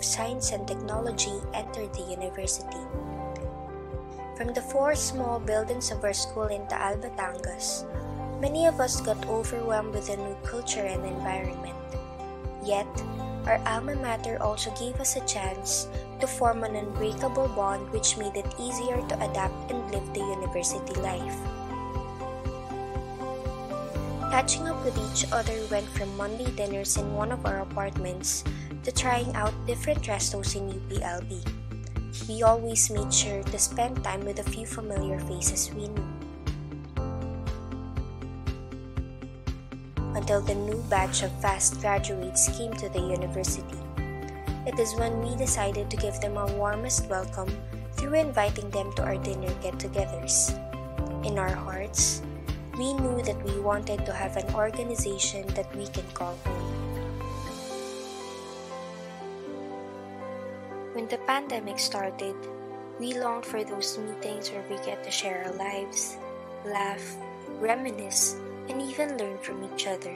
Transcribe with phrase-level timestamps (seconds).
[0.00, 2.80] of Science and Technology, entered the university.
[4.34, 7.84] From the four small buildings of our school in Taal, Batangas,
[8.40, 11.76] many of us got overwhelmed with the new culture and environment.
[12.64, 12.88] Yet,
[13.44, 15.86] our alma mater also gave us a chance
[16.20, 20.96] to form an unbreakable bond which made it easier to adapt and live the university
[21.04, 21.36] life.
[24.32, 28.44] Catching up with each other went from Monday dinners in one of our apartments
[28.84, 31.44] to trying out different restos in UPLB.
[32.28, 36.08] We always made sure to spend time with a few familiar faces we knew.
[40.14, 43.78] Until the new batch of fast graduates came to the university.
[44.66, 47.48] It is when we decided to give them our warmest welcome
[47.94, 50.52] through inviting them to our dinner get togethers.
[51.24, 52.22] In our hearts,
[52.76, 56.59] we knew that we wanted to have an organization that we can call home.
[61.00, 62.36] When the pandemic started,
[63.00, 66.18] we longed for those meetings where we get to share our lives,
[66.66, 67.16] laugh,
[67.58, 68.36] reminisce,
[68.68, 70.12] and even learn from each other.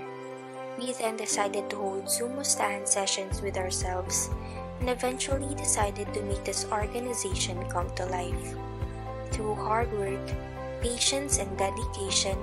[0.77, 4.29] We then decided to hold Zumustahan sessions with ourselves
[4.81, 8.55] and eventually decided to make this organization come to life.
[9.31, 10.29] Through hard work,
[10.83, 12.37] patience, and dedication,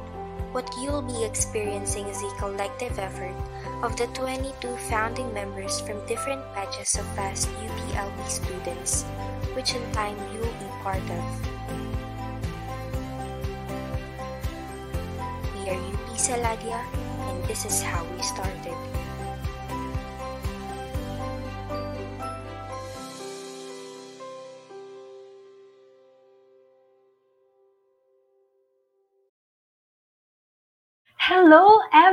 [0.51, 3.35] what you'll be experiencing is a collective effort
[3.83, 4.51] of the 22
[4.91, 9.03] founding members from different batches of past UPLB students,
[9.55, 11.23] which in time you'll be part of.
[15.55, 16.83] We are UP Saladia,
[17.31, 18.90] and this is how we started.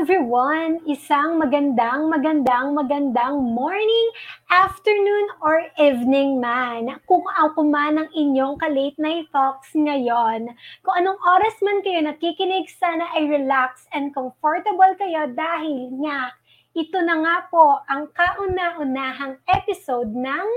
[0.09, 0.81] Everyone!
[0.89, 4.09] Isang magandang, magandang, magandang morning,
[4.49, 6.97] afternoon, or evening man.
[7.05, 10.49] Kung ako man ang inyong ka-late night talks ngayon,
[10.81, 16.33] kung anong oras man kayo nakikinig, sana ay relax and comfortable kayo dahil nga,
[16.73, 20.49] ito na nga po ang kauna-unahang episode ng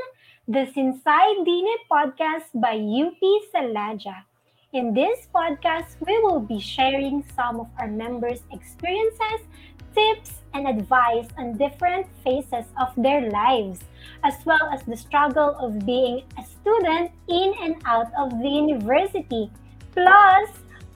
[0.47, 3.19] The Sinsay Dine Podcast by UP
[3.51, 4.30] Salaja.
[4.71, 9.43] In this podcast, we will be sharing some of our members' experiences,
[9.91, 13.83] tips, and advice on different phases of their lives,
[14.23, 19.51] as well as the struggle of being a student in and out of the university.
[19.91, 20.47] Plus,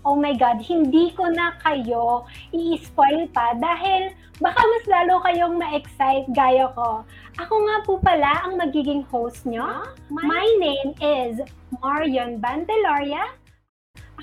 [0.08, 6.32] oh my God, hindi ko na kayo i-spoil pa dahil baka mas lalo kayong ma-excite
[6.32, 7.04] gaya ko.
[7.44, 9.84] Ako nga po pala ang magiging host nyo.
[10.08, 11.44] My name is
[11.84, 13.36] Marion Bandeloria.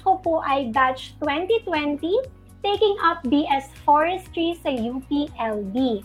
[0.02, 2.02] Ako po ay batch 2020,
[2.66, 6.02] taking up BS Forestry sa UPLB.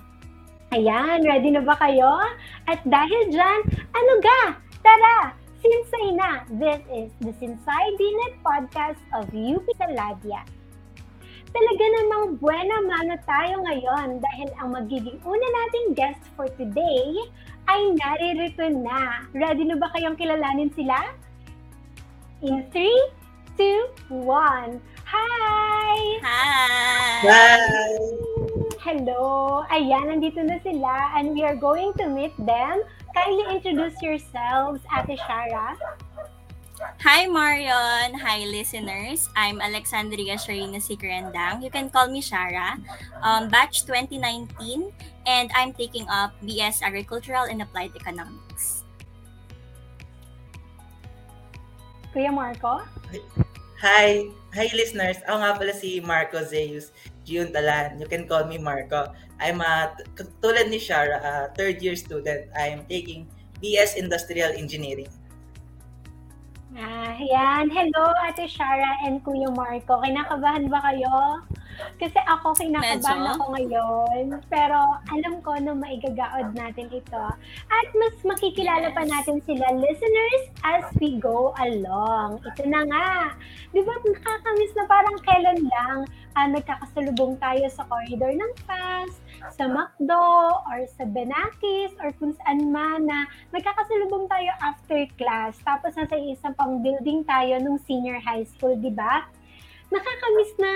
[0.70, 2.22] Ayan, ready na ba kayo?
[2.70, 3.60] At dahil dyan,
[3.98, 4.42] ano ga?
[4.86, 6.46] Tara, sinsay na!
[6.46, 10.46] This is the Sinsay Dinet Podcast of UP Saladia.
[11.50, 17.18] Talaga namang buena mano tayo ngayon dahil ang magiging una nating guest for today
[17.66, 19.26] ay naririto na.
[19.34, 21.02] Ready na ba kayong kilalanin sila?
[22.46, 23.17] In 3,
[23.58, 24.80] two, one.
[25.10, 25.98] Hi!
[26.22, 27.26] Hi!
[27.26, 27.98] Bye!
[28.86, 29.66] Hello!
[29.74, 32.86] Ayan, nandito na sila and we are going to meet them.
[33.18, 35.74] Kindly introduce yourselves, Ate Shara.
[37.02, 38.14] Hi Marion!
[38.22, 39.26] Hi listeners!
[39.34, 41.66] I'm Alexandria Sharina Sikrandang.
[41.66, 42.78] You can call me Shara.
[43.26, 44.94] Um, batch 2019
[45.26, 48.86] and I'm taking up BS Agricultural and Applied Economics.
[52.14, 52.86] Kuya Marco?
[52.86, 53.47] Hi!
[53.78, 55.22] Hi listeners!
[55.30, 56.90] Ako nga pala si Marco Zeus
[57.22, 58.02] Gion Talan.
[58.02, 59.14] You can call me Marco.
[59.38, 59.94] I'm a,
[60.42, 62.50] tulad ni Shara, a third year student.
[62.58, 63.30] I'm taking
[63.62, 65.14] BS Industrial Engineering.
[66.76, 67.72] Ah, yan.
[67.72, 70.04] Hello, Ate Shara and Kuya Marco.
[70.04, 71.40] Kinakabahan ba kayo?
[71.96, 73.32] Kasi ako, kinakabahan Medyo.
[73.40, 74.24] ako ngayon.
[74.52, 77.24] Pero alam ko na maigagaod natin ito.
[77.72, 82.44] At mas makikilala pa natin sila, listeners, as we go along.
[82.44, 83.32] Ito na nga.
[83.72, 85.98] Di ba nakakamiss na parang kailan lang
[86.38, 89.18] ah, nagkakasalubong tayo sa corridor ng FAST,
[89.54, 95.56] sa McDo, or sa Benakis, or kung saan man na magkakasalubong tayo after class.
[95.64, 99.28] Tapos nasa isang pang building tayo nung senior high school, di ba?
[99.94, 100.72] Nakakamiss na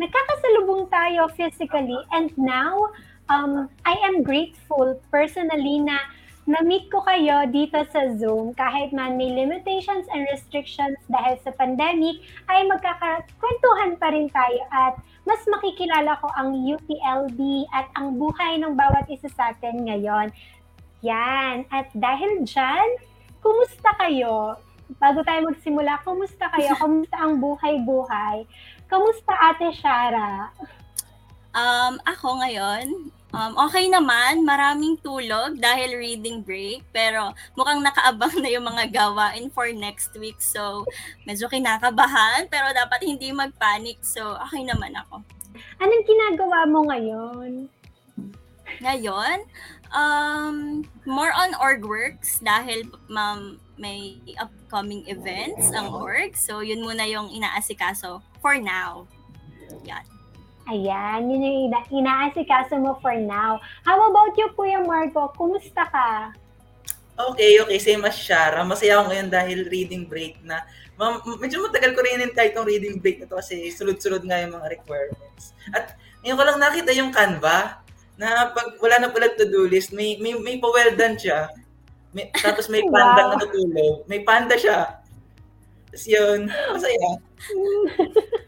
[0.00, 2.92] nagkakasalubong tayo physically and now
[3.28, 5.96] um, I am grateful personally na
[6.46, 12.22] na-meet ko kayo dito sa Zoom kahit man may limitations and restrictions dahil sa pandemic
[12.46, 14.94] ay magkakakwentuhan pa rin tayo at
[15.26, 20.30] mas makikilala ko ang UPLB at ang buhay ng bawat isa sa atin ngayon.
[21.02, 21.66] Yan.
[21.74, 22.88] At dahil dyan,
[23.42, 24.54] kumusta kayo?
[25.02, 26.70] Bago tayo magsimula, kumusta kayo?
[26.82, 28.46] Kumusta ang buhay-buhay?
[28.86, 30.54] Kumusta Ate Shara?
[31.50, 38.48] Um, ako ngayon, um, okay naman, maraming tulog dahil reading break, pero mukhang nakaabang na
[38.48, 40.40] yung mga gawain for next week.
[40.40, 40.88] So,
[41.28, 44.00] medyo kinakabahan, pero dapat hindi mag-panic.
[44.00, 45.20] So, okay naman ako.
[45.84, 47.68] Anong ginagawa mo ngayon?
[48.80, 49.38] Ngayon,
[49.92, 56.32] um, more on org works dahil ma'am, may upcoming events ang org.
[56.32, 59.04] So, yun muna yung inaasikaso for now.
[59.84, 60.15] Yan.
[60.66, 63.62] Ayan, yun yung ina- inaasikaso mo for now.
[63.86, 65.30] How about you, Kuya Marco?
[65.38, 66.34] Kumusta ka?
[67.16, 67.78] Okay, okay.
[67.78, 68.66] Same as Shara.
[68.66, 70.66] Masaya ako ngayon dahil reading break na.
[70.98, 74.58] Ma- medyo matagal ko rin kahit itong reading break na to kasi sunod-sunod nga yung
[74.58, 75.54] mga requirements.
[75.70, 77.80] At ngayon ko lang nakita yung Canva
[78.18, 81.46] na pag wala na pala to-do list, may, may, may pa-well done siya.
[82.10, 83.28] May, tapos may panda Wow.
[83.30, 83.96] na natutulog.
[84.10, 84.98] May panda siya.
[85.88, 87.08] Tapos yun, masaya.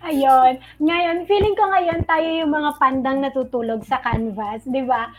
[0.00, 0.56] Ayun.
[0.80, 5.12] Ngayon, feeling ko ngayon tayo yung mga pandang natutulog sa canvas, di ba?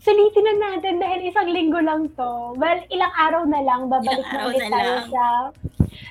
[0.00, 2.56] Sulitin na natin dahil isang linggo lang to.
[2.56, 5.08] Well, ilang araw na lang, babalik na ulit tayo lang.
[5.12, 5.24] sa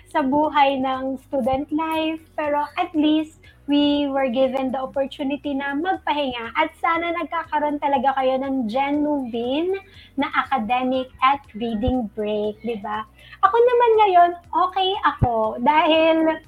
[0.10, 2.22] sa buhay ng student life.
[2.34, 3.38] Pero at least,
[3.70, 6.58] we were given the opportunity na magpahinga.
[6.58, 9.78] At sana nagkakaroon talaga kayo ng genuine
[10.18, 13.06] na academic at reading break, di ba?
[13.46, 15.62] Ako naman ngayon, okay ako.
[15.62, 16.42] Dahil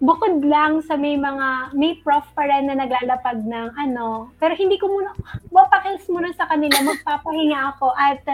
[0.00, 4.80] bukod lang sa may mga, may prof pa rin na naglalapag ng ano, pero hindi
[4.80, 5.12] ko muna,
[5.52, 8.24] mapakils muna sa kanila, magpapahinga ako at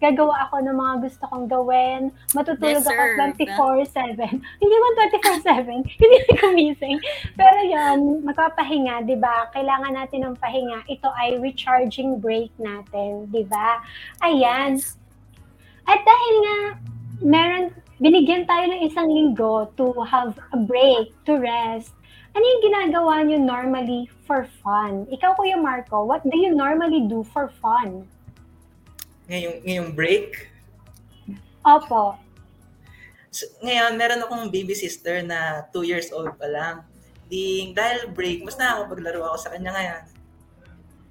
[0.00, 2.08] gagawa ako ng mga gusto kong gawin.
[2.32, 3.02] Matutulog ako
[3.36, 4.16] Deserve.
[4.16, 4.40] 24-7.
[4.64, 6.98] Hindi man 24-7, hindi na kumising.
[7.36, 9.52] Pero yan, magpapahinga, di ba?
[9.52, 10.88] Kailangan natin ng pahinga.
[10.88, 13.84] Ito ay recharging break natin, di ba?
[14.24, 14.80] Ayan.
[15.84, 16.58] At dahil nga,
[17.20, 17.64] meron,
[18.00, 21.92] binigyan tayo ng isang linggo to have a break, to rest.
[22.32, 25.04] Ano yung ginagawa nyo normally for fun?
[25.12, 28.06] Ikaw, Kuya Marco, what do you normally do for fun?
[29.28, 30.50] Ngayong, ngayong break,
[31.60, 32.16] Opo.
[33.28, 36.74] So, ngayon, meron akong baby sister na 2 years old pa lang.
[37.28, 40.02] Di, dahil break, mas nakakapaglaro ako sa kanya ngayon.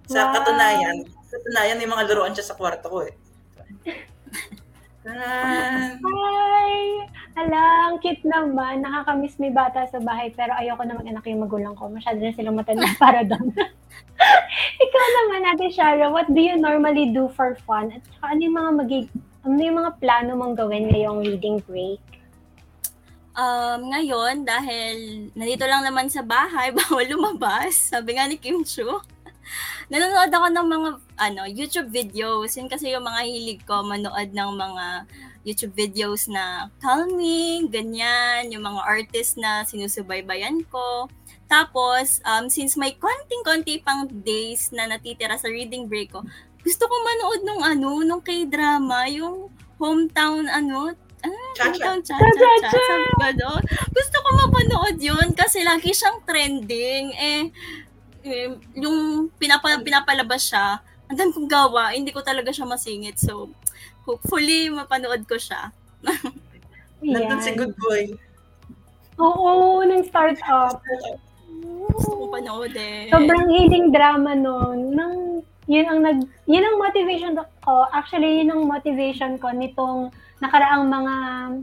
[0.09, 0.33] Sa Wow.
[0.35, 3.13] katunayan, katunayan may mga laruan siya sa kwarto ko eh.
[5.03, 5.99] Taran!
[6.03, 6.73] Hi!
[7.39, 8.83] Alang, cute naman.
[8.83, 11.87] Nakakamiss may bata sa bahay, pero ayoko naman anak yung magulang ko.
[11.87, 13.47] Masyado na silang matanda para doon.
[14.83, 17.95] Ikaw naman, Ate Shara, what do you normally do for fun?
[17.95, 19.07] At saka ano yung mga magig
[19.39, 22.03] ano yung mga plano mong gawin ngayong reading break?
[23.39, 24.95] Um, ngayon, dahil
[25.31, 28.99] nandito lang naman sa bahay, bawal lumabas, sabi nga ni Kim Chu,
[29.89, 32.55] nanonood ako ng mga ano, YouTube videos.
[32.55, 34.85] Yun kasi yung mga hilig ko, manood ng mga
[35.47, 41.07] YouTube videos na calming, ganyan, yung mga artist na sinusubaybayan ko.
[41.49, 46.21] Tapos, um, since may konting-konti pang days na natitira sa reading break ko,
[46.61, 51.71] gusto ko manood nung ano, nung K-drama, yung hometown ano, ano, Cha-cha.
[51.71, 53.51] hometown cha cha cha.
[53.91, 57.15] Gusto ko mapanood yun kasi lagi siyang trending.
[57.15, 57.49] Eh,
[58.75, 63.17] yung pinapa, pinapalabas siya, ang dami kong gawa, hindi ko talaga siya masingit.
[63.17, 63.49] So,
[64.05, 65.73] hopefully, mapanood ko siya.
[67.01, 67.55] Nandun si.
[67.55, 68.13] Good Boy.
[69.19, 70.79] Oo, nang start up.
[71.91, 73.11] Gusto ko panoodin.
[73.11, 74.95] Sobrang hiling drama nun.
[74.95, 77.89] Nang, yun ang nag, yun ang motivation ko.
[77.91, 81.15] Actually, yun ang motivation ko nitong nakaraang mga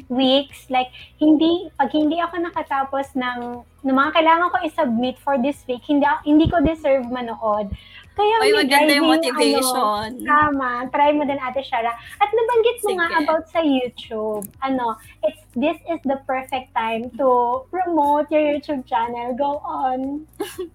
[0.09, 0.68] weeks.
[0.68, 5.85] Like, hindi, pag hindi ako nakatapos ng, ng mga kailangan ko i-submit for this week,
[5.88, 7.73] hindi, hindi ko deserve manood.
[8.16, 10.09] Kaya Ay, may maganda yung driving, motivation.
[10.16, 10.68] Ano, tama.
[10.88, 11.92] Try mo din, Ate Shara.
[11.92, 13.21] At nabanggit mo nga Sige.
[13.21, 14.45] about sa YouTube.
[14.64, 17.28] Ano, it's this is the perfect time to
[17.68, 19.37] promote your YouTube channel.
[19.37, 20.25] Go on.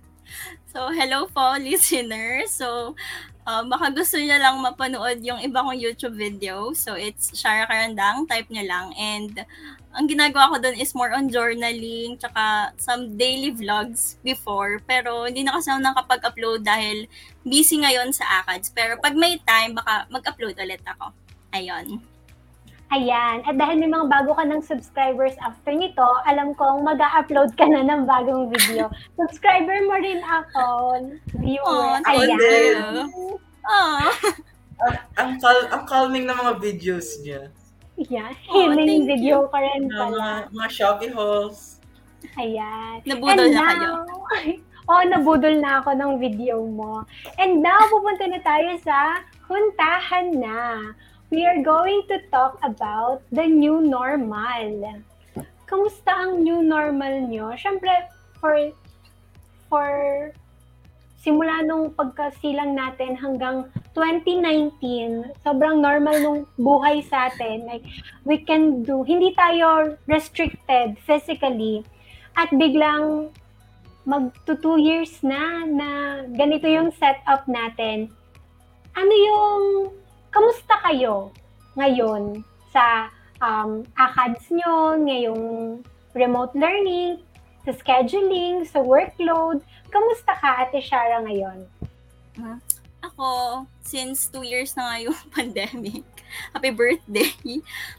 [0.71, 2.55] So, hello po, listeners.
[2.55, 2.95] So,
[3.45, 6.73] uh, baka gusto niya lang mapanood yung iba kong YouTube video.
[6.73, 8.93] So, it's Shara Karandang, type niyo lang.
[8.97, 9.33] And,
[9.91, 14.79] ang ginagawa ko doon is more on journaling, tsaka some daily vlogs before.
[14.87, 17.09] Pero, hindi na kasi ako nakapag-upload dahil
[17.43, 18.71] busy ngayon sa ACADS.
[18.71, 21.11] Pero, pag may time, baka mag-upload ulit ako.
[21.51, 22.10] Ayun.
[22.91, 23.39] Ayan.
[23.45, 27.63] At dahil may mga bago ka ng subscribers after nito, alam kong mag upload ka
[27.63, 28.91] na ng bagong video.
[29.19, 30.65] Subscriber mo rin ako,
[31.39, 32.03] viewer.
[32.03, 33.07] Thank Ayan.
[33.07, 33.39] you.
[33.63, 34.11] Oh,
[34.81, 37.47] Ang, ang, cal- ang calming ng mga videos niya.
[37.95, 38.33] Ayan.
[38.33, 40.03] Aw, Healing video ka rin pala.
[40.03, 41.79] mga, mga Shopee hauls.
[42.35, 42.99] Ayan.
[43.05, 43.91] nabudol And na now- kayo.
[44.89, 47.05] Oo, nabudol na ako ng video mo.
[47.37, 50.91] And now, pupunta na tayo sa huntahan na.
[51.31, 54.99] We are going to talk about the new normal.
[55.63, 57.55] Kamusta ang new normal nyo?
[57.55, 58.75] Siyempre, for,
[59.71, 59.87] for
[61.23, 67.63] simula nung pagkasilang natin hanggang 2019, sobrang normal nung buhay sa atin.
[67.63, 67.87] Like,
[68.27, 71.87] we can do, hindi tayo restricted physically.
[72.35, 73.31] At biglang
[74.03, 75.87] mag to two years na na
[76.27, 78.11] ganito yung setup natin.
[78.99, 79.63] Ano yung,
[80.31, 81.29] kamusta kayo
[81.75, 83.11] ngayon sa
[83.43, 85.43] um, ACADS nyo, ngayong
[86.15, 87.19] remote learning,
[87.67, 89.59] sa scheduling, sa workload?
[89.91, 91.67] Kamusta ka, Ate Shara, ngayon?
[93.03, 96.07] Ako, since two years na nga yung pandemic,
[96.55, 97.31] happy birthday.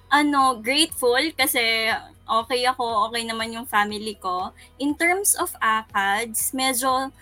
[0.08, 1.92] Ano, grateful kasi
[2.24, 4.56] okay ako, okay naman yung family ko.
[4.80, 7.12] In terms of ACADS, medyo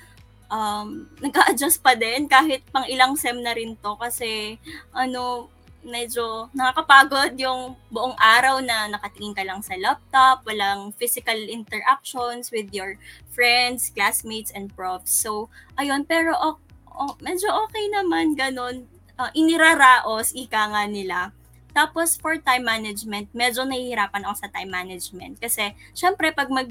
[0.50, 4.58] um, nag-a-adjust pa din kahit pang ilang sem na rin to kasi
[4.92, 5.48] ano,
[5.80, 12.68] medyo nakakapagod yung buong araw na nakatingin ka lang sa laptop, walang physical interactions with
[12.76, 13.00] your
[13.32, 15.16] friends, classmates, and profs.
[15.16, 15.48] So,
[15.80, 16.60] ayun, pero o-
[16.92, 18.84] o- medyo okay naman, ganun.
[19.16, 21.32] Uh, iniraraos, ika nga nila.
[21.72, 25.40] Tapos, for time management, medyo nahihirapan ako sa time management.
[25.40, 26.68] Kasi, syempre, pag mag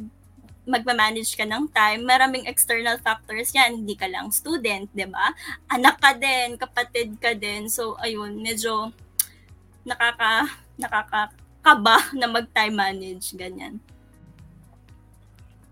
[0.70, 3.82] magma-manage ka ng time, maraming external factors yan.
[3.82, 5.34] Hindi ka lang student, di ba?
[5.66, 7.66] Anak ka din, kapatid ka din.
[7.66, 8.94] So, ayun, medyo
[9.82, 10.46] nakaka,
[10.78, 13.82] nakakakaba na mag-time manage, ganyan.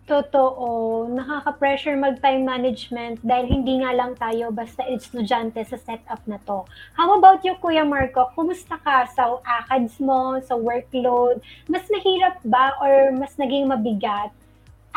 [0.07, 6.63] Totoo, nakaka-pressure mag-time management dahil hindi nga lang tayo basta estudyante sa setup na to.
[6.95, 8.31] How about you, Kuya Marco?
[8.31, 11.43] Kumusta ka sa ACADS mo, sa workload?
[11.67, 14.31] Mas nahirap ba or mas naging mabigat?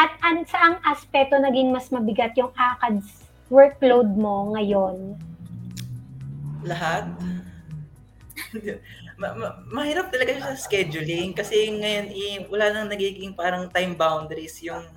[0.00, 5.20] At an saang aspeto naging mas mabigat yung ACADS workload mo ngayon?
[6.64, 7.04] Lahat.
[9.20, 13.92] ma- ma- mahirap talaga siya sa scheduling kasi ngayon eh, wala nang nagiging parang time
[13.92, 14.88] boundaries yung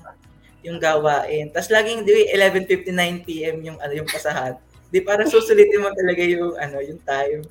[0.63, 1.51] yung gawain.
[1.51, 4.55] Tapos laging di 11:59 PM yung ano yung pasahan.
[4.87, 7.43] Di para susulitin mo talaga yung ano yung time.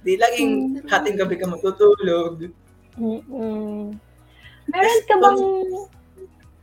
[0.00, 0.88] Di laging Mm.
[0.88, 2.48] hating gabi ka matutulog.
[2.96, 3.92] Mm-mm.
[4.72, 5.40] Meron ka bang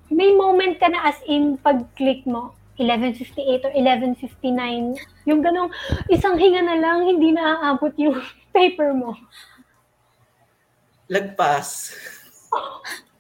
[0.10, 4.96] may moment ka na as in pag-click mo 11.58 or 11.59
[5.28, 5.70] yung ganong
[6.08, 8.16] isang hinga na lang hindi na aabot yung
[8.56, 9.14] paper mo.
[11.12, 11.94] Lagpas.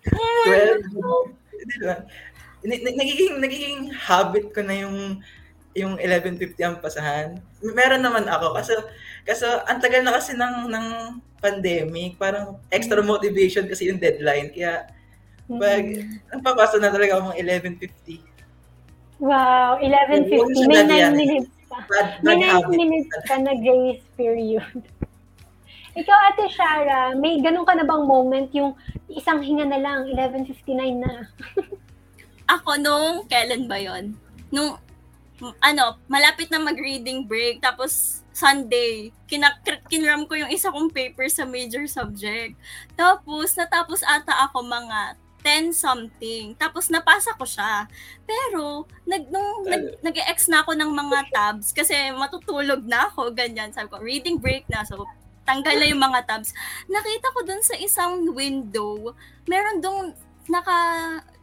[0.08, 0.90] 12.
[1.60, 1.96] Di ba?
[2.64, 5.20] N- n- nagiging nagiging habit ko na yung
[5.78, 7.38] yung 11:50 ang pasahan.
[7.62, 8.74] Meron naman ako kasi
[9.28, 10.88] kasi ang tagal na kasi ng ng
[11.40, 14.52] pandemic, parang extra motivation kasi yung deadline.
[14.52, 14.88] Kaya
[15.50, 15.84] pag
[16.30, 18.22] napapasa na talaga ako ng 11:50.
[19.20, 20.56] Wow, Huwag 11.50.
[20.56, 21.14] siya May lagi 9 yan.
[21.18, 21.80] minutes pa.
[21.90, 22.78] Bad, May bad 9 habit.
[22.78, 24.80] minutes ka na grace period.
[26.00, 28.72] Ikaw, Ate Shara, may ganun ka na bang moment yung
[29.12, 31.28] isang hinga na lang, 11.59 na?
[32.56, 34.16] Ako nung, kailan ba yon
[34.48, 34.80] Nung,
[35.60, 39.60] ano, malapit na mag-reading break, tapos Sunday, kinak
[39.92, 42.56] kinram ko yung isa kong paper sa major subject.
[42.96, 46.56] Tapos, natapos ata ako mga 10 something.
[46.60, 47.88] Tapos napasa ko siya.
[48.28, 53.72] Pero nag nung nag, nag-ex na ako ng mga tabs kasi matutulog na ako ganyan.
[53.72, 54.84] Sabi ko, reading break na.
[54.84, 55.08] So
[55.48, 56.54] tanggal na yung mga tabs.
[56.86, 59.18] Nakita ko dun sa isang window,
[59.50, 60.14] meron dong
[60.50, 60.78] naka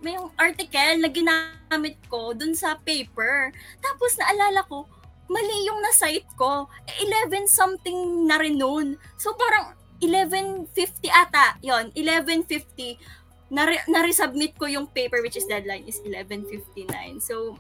[0.03, 3.55] may yung article na ginamit ko dun sa paper.
[3.83, 4.87] Tapos naalala ko,
[5.27, 6.71] mali yung na-cite ko.
[6.87, 8.99] Eh, 11 something na rin noon.
[9.19, 13.01] So parang 11.50 ata, yon 11.50,
[13.53, 17.23] na- na-resubmit ko yung paper which is deadline is 11.59.
[17.23, 17.59] So,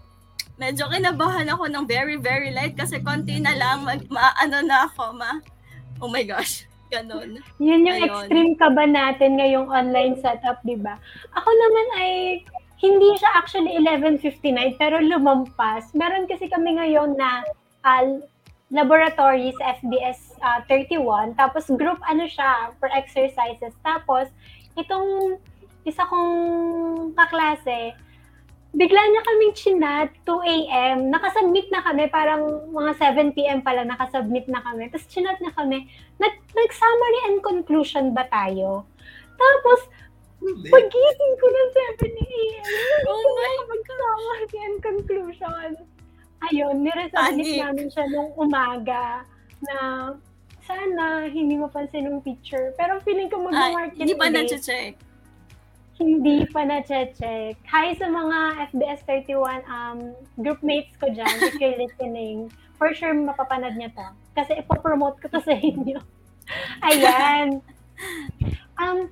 [0.58, 5.14] medyo kinabahan ako ng very, very light kasi konti na lang, mag, ma-ano na ako,
[5.14, 5.38] ma,
[6.00, 7.38] oh my gosh, ganon.
[7.60, 8.08] Yun yung Ayun.
[8.08, 10.96] extreme kaba natin ngayong online setup, di ba?
[11.34, 12.12] Ako naman ay
[12.76, 15.92] hindi siya actually 11.59 pero lumampas.
[15.96, 17.40] Meron kasi kami ngayon na
[17.88, 18.20] uh,
[18.68, 21.38] laboratory sa FBS uh, 31.
[21.40, 23.72] Tapos group ano siya for exercises.
[23.80, 24.28] Tapos
[24.76, 25.40] itong
[25.86, 26.34] isa kong
[27.14, 27.94] kaklase,
[28.74, 30.96] bigla niya kaming chinat, 2 a.m.
[31.08, 33.62] Nakasubmit na kami, parang mga 7 p.m.
[33.62, 34.90] pala nakasubmit na kami.
[34.90, 35.86] Tapos chinat na kami,
[36.18, 38.84] nag, nag-summary and conclusion ba tayo?
[39.38, 39.86] Tapos,
[40.44, 41.68] pagising ko ng
[42.02, 42.64] 7 a.m.
[43.08, 45.68] Oh my Mag-summary and conclusion.
[46.50, 47.62] Ayun, niresubmit Panic.
[47.64, 49.24] namin siya nung umaga
[49.64, 49.76] na
[50.66, 52.76] sana hindi mapansin ng teacher.
[52.76, 55.00] Pero feeling ko Ah, mag-market hindi pa na-check.
[55.96, 57.56] Hindi pa na-check.
[57.72, 59.00] Hi sa mga FBS
[59.32, 59.98] 31 um,
[60.36, 62.52] groupmates ko dyan, if you're listening.
[62.76, 64.08] For sure, mapapanood niyo to.
[64.36, 65.96] Kasi ipopromote ko to sa inyo.
[66.92, 67.64] Ayan.
[68.76, 69.08] Um,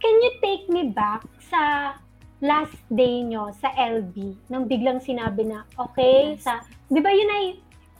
[0.00, 1.20] can you take me back
[1.52, 1.92] sa
[2.40, 6.48] last day nyo sa LB nang biglang sinabi na, okay, Yes.
[6.48, 7.44] sa, di ba yun ay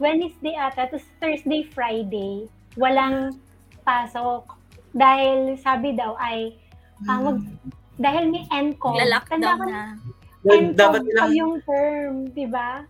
[0.01, 2.49] Wednesday ata, tapos Thursday, Friday,
[2.81, 3.37] walang
[3.85, 4.57] pasok.
[4.97, 6.57] Dahil sabi daw ay,
[7.05, 7.45] ah, mag,
[7.97, 9.83] dahil may Tanda ko na.
[10.47, 12.85] NCOM dapat pa ilang yung term, di ba?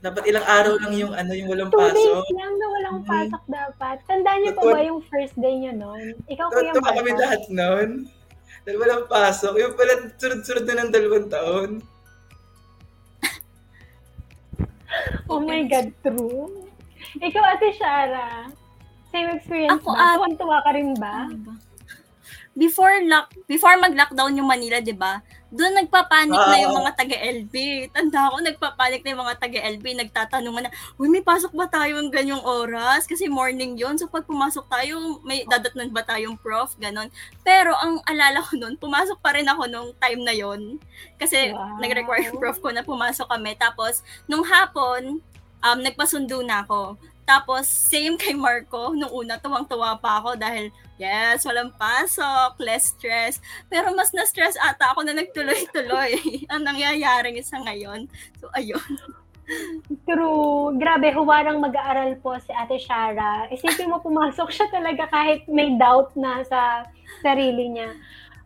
[0.00, 2.24] dapat ilang araw lang yung ano yung walang Two days pasok.
[2.32, 3.06] lang na walang Mhm.
[3.06, 3.96] pasok dapat.
[4.08, 6.16] Tandaan niyo pa ba yung first day niyo noon?
[6.24, 7.20] Ikaw, Kuya Totoo kami Marco.
[7.20, 7.88] lahat noon.
[8.60, 9.52] Dahil walang pasok.
[9.56, 11.68] Yung pala, sunod-sunod na ng dalawang taon.
[15.26, 16.64] Oh my God, true.
[17.16, 18.28] Ikaw, Ate Shara,
[19.08, 19.96] same experience Ako, ba?
[19.96, 21.14] ah, Tuwan-tuwa ka rin ba?
[21.26, 21.54] Ano ba?
[22.50, 25.22] Before lock before mag-lockdown yung Manila, 'di ba?
[25.54, 26.78] Doon nagpapanik na yung Ah.
[26.82, 27.54] mga taga-LB.
[27.94, 32.10] Tanda ko nagpapanik na yung mga taga-LB, nagtatanungan na, "Uy, may pasok ba tayo ng
[32.10, 33.94] ganyang oras?" Kasi morning 'yon.
[33.98, 37.10] So pag pumasok tayo, may dadatnan ba tayong prof, ganon.
[37.42, 40.78] Pero ang alala ko noon, pumasok pa rin ako nung time na 'yon.
[41.18, 41.78] Kasi Wow.
[41.78, 43.54] nag-require prof ko na pumasok kami.
[43.54, 45.22] Tapos nung hapon,
[45.62, 46.98] um, nagpasundo na ako.
[47.28, 53.38] Tapos, same kay Marco, nung una, tuwang-tuwa pa ako dahil, yes, walang pasok, less stress.
[53.70, 56.18] Pero mas na-stress ata ako na nagtuloy-tuloy
[56.52, 58.10] ang nangyayari sa ngayon.
[58.42, 58.82] So, ayun.
[60.06, 60.78] True.
[60.78, 63.50] Grabe, huwarang mag-aaral po si Ate Shara.
[63.50, 66.86] Isipin mo, pumasok siya talaga kahit may doubt na sa
[67.22, 67.90] sarili niya.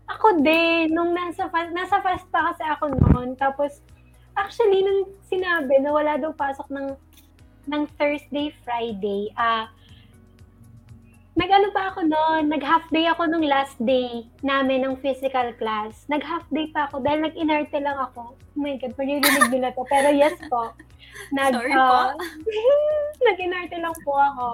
[0.09, 3.37] Ako din, nung nasa nasa fast pa kasi ako noon.
[3.37, 3.85] Tapos,
[4.37, 6.97] actually, nung sinabi na wala daw pasok ng
[7.71, 9.69] ng Thursday, Friday, ah,
[11.35, 16.07] nag-ano pa ako noon, nag-half day ako nung last day namin ng physical class.
[16.07, 18.39] Nag-half day pa ako dahil nag-inarte lang ako.
[18.39, 19.83] Oh my God, maririnig nila to.
[19.91, 20.71] Pero yes po.
[21.37, 22.23] Nag, Sorry ah, po.
[23.29, 24.47] nag-inarte lang po ako.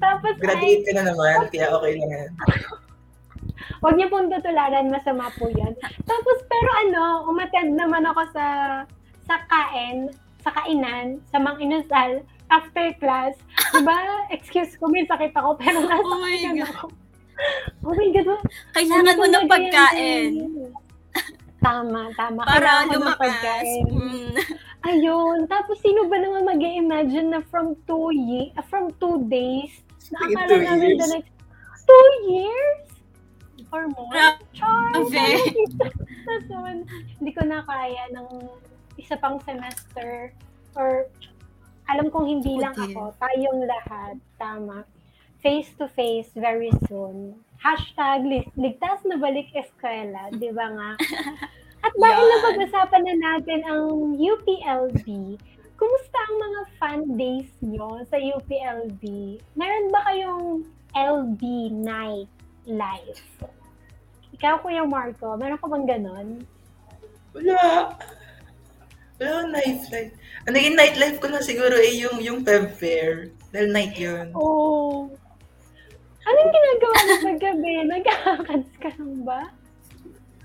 [0.00, 2.30] Tapos ay, Graduate ka na naman, kaya okay lang yan.
[3.82, 5.74] Huwag niyo pong tutularan, masama po yan.
[6.06, 8.46] Tapos, pero ano, umattend naman ako sa
[9.26, 10.10] sa kain,
[10.42, 13.34] sa kainan, sa Mang Inasal, after class.
[13.72, 13.96] Diba,
[14.28, 16.68] excuse ko, may sakit ako, pero nasa Oh my God.
[16.68, 16.86] ako.
[17.82, 18.44] Oh my God.
[18.76, 20.70] Kailangan mo ng pagkain Jen?
[21.62, 22.42] Tama, tama.
[22.42, 23.66] para lumakas.
[23.86, 24.34] Mm.
[24.82, 25.46] Ayun.
[25.46, 29.70] Tapos, sino ba naman mag imagine na from two ye ah, from two days,
[30.10, 31.32] na Sige, akala two namin the next,
[31.86, 32.82] two years?
[33.72, 34.12] Or more?
[34.52, 34.90] Char!
[34.92, 35.26] Grabe.
[36.26, 36.76] Tapos naman,
[37.16, 38.28] hindi ko na kaya ng
[38.98, 40.34] isa pang semester
[40.76, 41.08] or
[41.90, 44.86] alam kong hindi lang ako, tayong lahat, tama.
[45.42, 47.34] Face to face very soon.
[47.58, 50.90] Hashtag lig- ligtas na balik eskwela, di ba nga?
[51.82, 52.30] At dahil Yan.
[52.38, 55.06] napag-usapan na natin ang UPLB,
[55.74, 59.02] kumusta ang mga fun days nyo sa UPLB?
[59.58, 60.62] Meron ba kayong
[60.94, 61.42] LB
[61.74, 62.30] night
[62.70, 63.26] life?
[64.38, 66.28] Ikaw, Kuya Marco, meron ka bang ganon?
[67.34, 67.98] Wala.
[69.22, 70.12] Akong nightlife.
[70.48, 73.30] Ang naging nightlife ko na siguro ay yung, yung Feb Fair.
[73.54, 74.34] Dahil night yun.
[74.34, 75.06] Oh.
[76.22, 77.70] Anong ginagawa mo paggabi?
[77.92, 79.40] Nagkakakats ka lang ba?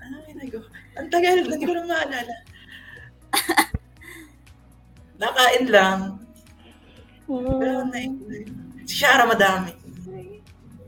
[0.02, 0.60] Ay, nago.
[0.98, 2.34] Ang tagal, hindi ko na maalala.
[5.22, 6.00] Nakain lang.
[7.28, 7.90] Mm.
[7.90, 8.52] nightlife.
[8.88, 9.74] Si Shara madami.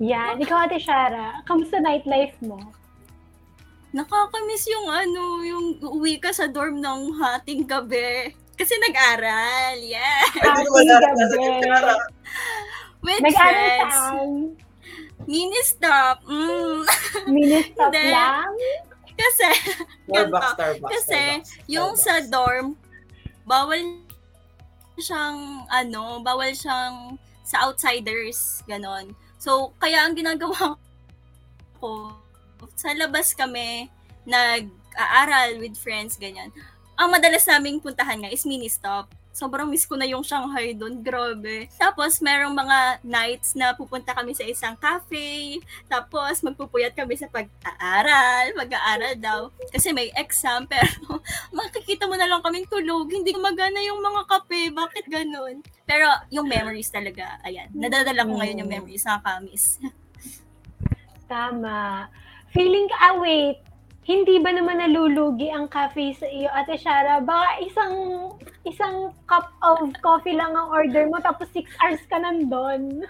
[0.00, 0.40] Yan.
[0.40, 2.56] Ikaw, Ate Shara, kamusta nightlife mo?
[3.90, 8.30] Nakakamiss yung ano, yung uwi ka sa dorm ng hating gabi.
[8.54, 9.80] Kasi nag-aral.
[9.80, 10.22] Yeah.
[10.36, 11.66] Nasa gabi.
[13.00, 13.94] With Nag-aral friends.
[13.96, 14.30] saan?
[15.24, 16.20] Mini stop.
[16.24, 16.80] Mm.
[17.34, 18.04] Mini stop Hindi.
[18.12, 18.52] lang?
[19.16, 19.48] Kasi,
[20.08, 20.56] Starbucks, ganito.
[20.56, 20.90] Starbucks.
[20.92, 22.30] Kasi, Starbucks, yung sa Starbucks.
[22.30, 22.66] dorm,
[23.44, 23.80] bawal
[24.96, 29.12] siyang, ano, bawal siyang sa outsiders, ganon.
[29.36, 30.76] So, kaya ang ginagawa
[31.80, 32.16] ko,
[32.76, 33.88] sa labas kami,
[34.28, 36.52] nag-aaral with friends, ganyan.
[37.00, 39.08] Ang madalas naming puntahan nga is mini stop.
[39.30, 41.70] Sobrang miss ko na yung Shanghai doon, grabe.
[41.78, 48.52] Tapos, merong mga nights na pupunta kami sa isang cafe, tapos magpupuyat kami sa pag-aaral,
[48.58, 49.40] mag-aaral daw.
[49.70, 51.22] Kasi may exam, pero
[51.54, 53.06] makikita mo na lang kaming tulog.
[53.06, 54.74] Hindi gumagana yung mga kape.
[54.74, 55.62] Bakit ganun?
[55.86, 57.70] Pero yung memories talaga, ayan.
[57.70, 59.78] Nadadala ko ngayon yung memories na kamis.
[61.30, 62.10] Tama.
[62.50, 63.62] Feeling ka, ah wait,
[64.02, 67.22] hindi ba naman nalulugi ang cafe sa iyo, Ate Shara?
[67.22, 67.94] Baka isang
[68.66, 73.06] isang cup of coffee lang ang order mo, tapos six hours ka nandun.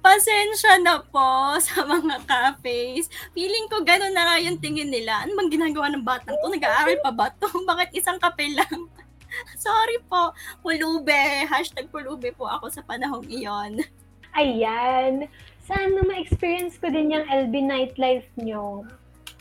[0.00, 3.12] Pasensya na po sa mga cafes.
[3.36, 5.26] Feeling ko gano'n na nga yung tingin nila.
[5.26, 6.48] Ano bang ginagawa ng batang to?
[6.48, 7.48] Nag-aaral pa ba to?
[7.70, 8.88] Bakit isang kape lang?
[9.60, 10.32] Sorry po.
[10.64, 11.44] Pulube.
[11.44, 13.84] Hashtag pulube po ako sa panahong iyon.
[14.32, 15.28] Ayan.
[15.70, 18.82] Sana ma-experience ko din yung LB nightlife nyo.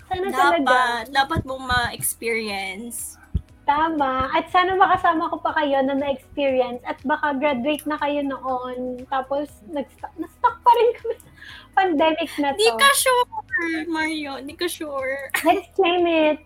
[0.06, 0.62] Sana talaga.
[0.62, 3.18] Dapat, dapat mong ma-experience.
[3.66, 4.30] Tama.
[4.34, 9.02] At sana makasama ko pa kayo na na-experience at baka graduate na kayo noon.
[9.10, 11.30] Tapos, nag-stuck, na-stuck pa rin kami sa
[11.74, 12.62] pandemic na to.
[12.62, 14.38] Di ka sure, Mario.
[14.46, 15.34] Di ka sure.
[15.42, 16.42] Let's claim it.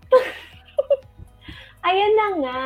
[1.88, 2.63] Ayan na nga.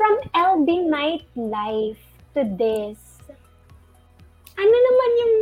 [0.00, 2.00] From LB nightlife
[2.32, 3.20] to this,
[4.56, 5.36] ano naman yung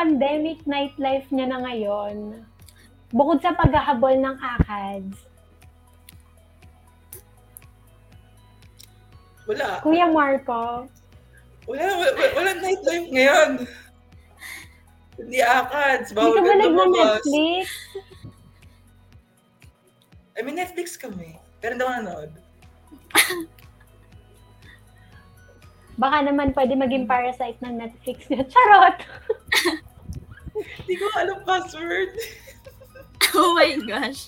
[0.00, 2.40] pandemic nightlife niya na ngayon?
[3.12, 5.28] Bukod sa paghahabol ng ACADS.
[9.44, 9.84] Wala.
[9.84, 10.88] Kuya Marco,
[11.68, 13.50] Wala, wala, wala, nightlife ngayon.
[15.20, 16.08] Hindi akads.
[16.08, 17.20] di Bawal ka ba ka lumabas.
[17.20, 17.64] nagna-Netflix?
[20.32, 21.36] I mean, Netflix kami.
[21.60, 22.30] Pero hindi ako nanood.
[26.00, 28.48] Baka naman pwede maging parasite ng Netflix niya.
[28.48, 28.96] Charot!
[30.84, 32.12] Hindi ko alam password.
[33.30, 34.26] Oh my gosh.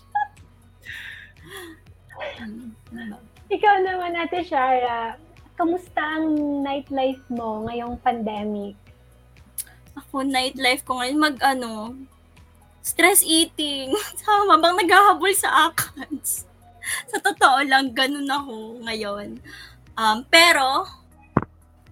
[3.50, 5.18] Ikaw naman, Ate Shara,
[5.58, 8.78] kamusta ang nightlife mo ngayong pandemic?
[9.98, 11.98] Ako, nightlife ko ngayon, mag ano,
[12.78, 13.90] stress eating.
[14.22, 16.46] Sama bang naghahabol sa ACADS.
[17.10, 19.42] sa totoo lang, ganun ako ngayon.
[19.98, 20.86] Um, pero,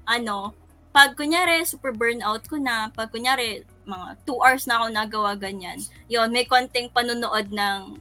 [0.07, 0.55] ano,
[0.91, 5.79] pag kunyari, super burnout ko na, pag kunyari, mga 2 hours na ako nagawa ganyan,
[6.07, 8.01] yon may konting panunood ng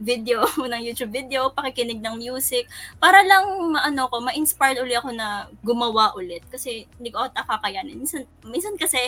[0.00, 2.68] video, ng YouTube video, pakikinig ng music,
[3.00, 6.44] para lang, ano ko, ma-inspired uli ako na gumawa ulit.
[6.52, 7.96] Kasi, hindi ko ata kakayanin.
[7.96, 9.00] Minsan, minsan kasi,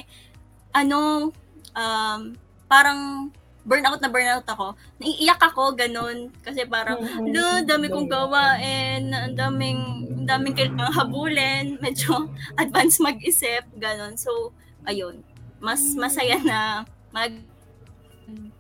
[0.72, 1.30] ano,
[1.76, 2.20] um,
[2.68, 3.30] parang
[3.68, 4.72] burnout na burnout ako.
[4.96, 6.32] Naiiyak ako, ganun.
[6.40, 13.68] Kasi parang, lo, dami kong gawain, ang daming, ang daming kailangang habulin, medyo advance mag-isip,
[13.76, 14.16] ganun.
[14.16, 14.56] So,
[14.88, 15.20] ayun.
[15.58, 17.34] Mas masaya na mag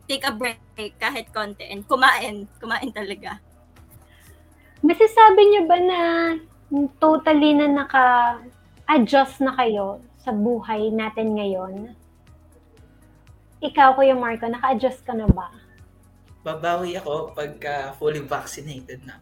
[0.08, 0.58] take a break
[0.98, 3.38] kahit konti and kumain, kumain talaga.
[4.80, 6.00] Masasabi niyo ba na
[7.02, 11.74] totally na naka-adjust na kayo sa buhay natin ngayon?
[13.58, 15.50] Ikaw, Kuya Marco, naka-adjust ka na ba?
[16.46, 19.18] Babawi ako pagka fully vaccinated na.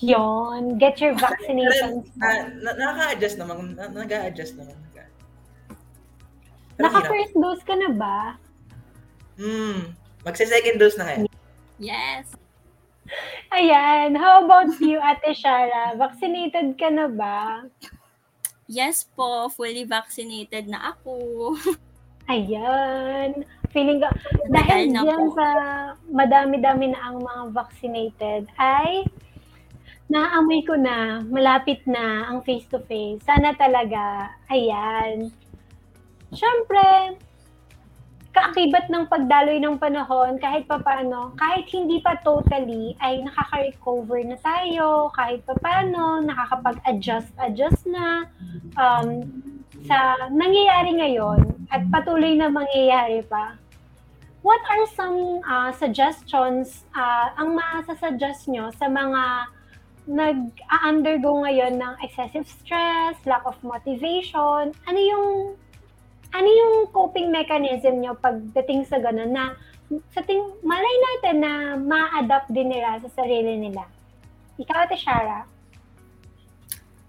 [0.00, 2.08] Yon, get your Pero vaccinations.
[2.16, 3.74] na, na, naka-adjust naman.
[3.74, 4.78] Na, nag-a-adjust naman.
[6.80, 7.12] Nag- Pero Naka hirap.
[7.12, 8.18] first dose ka na ba?
[9.36, 9.92] Hmm.
[10.24, 11.18] Magsa-second dose na kaya.
[11.76, 12.24] Yes.
[13.50, 15.96] Ayan, how about you, Ate Shara?
[15.96, 17.66] Vaccinated ka na ba?
[18.70, 21.56] Yes po, fully vaccinated na ako.
[22.30, 23.42] Ayan.
[23.74, 24.06] Feeling ko,
[24.50, 25.34] dahil na dyan po.
[25.34, 25.46] sa
[26.06, 29.02] madami-dami na ang mga vaccinated, ay
[30.06, 33.22] naamoy ko na, malapit na ang face-to-face.
[33.26, 35.30] Sana talaga, ayan.
[36.30, 37.18] Siyempre,
[38.30, 45.10] kaakibat ng pagdaloy ng panahon, kahit papaano, kahit hindi pa totally, ay nakaka-recover na tayo,
[45.18, 48.30] kahit papaano, nakakapag-adjust-adjust na
[48.78, 49.26] um,
[49.90, 51.42] sa nangyayari ngayon
[51.74, 53.58] at patuloy na mangyayari pa.
[54.46, 59.50] What are some uh, suggestions, uh, ang masasuggest nyo sa mga
[60.08, 64.72] nag-undergo ngayon ng excessive stress, lack of motivation?
[64.86, 65.28] Ano yung
[66.30, 69.54] ano yung coping mechanism nyo pagdating sa ganun na
[70.14, 73.86] sa ting malay natin na ma-adapt din nila sa sarili nila?
[74.60, 75.48] Ikaw, Ate Shara?